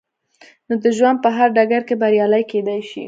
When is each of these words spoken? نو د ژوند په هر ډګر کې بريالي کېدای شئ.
نو 0.67 0.73
د 0.83 0.85
ژوند 0.97 1.17
په 1.23 1.29
هر 1.37 1.47
ډګر 1.55 1.81
کې 1.87 1.95
بريالي 2.01 2.43
کېدای 2.51 2.79
شئ. 2.89 2.99